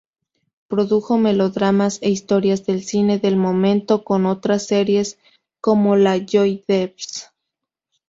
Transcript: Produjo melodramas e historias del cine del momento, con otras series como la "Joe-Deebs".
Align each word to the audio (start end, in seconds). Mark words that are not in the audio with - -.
Produjo 0.71 1.19
melodramas 1.19 1.99
e 2.01 2.09
historias 2.09 2.65
del 2.65 2.81
cine 2.83 3.19
del 3.19 3.37
momento, 3.37 4.03
con 4.03 4.25
otras 4.25 4.65
series 4.65 5.19
como 5.61 5.95
la 5.95 6.17
"Joe-Deebs". 6.17 7.31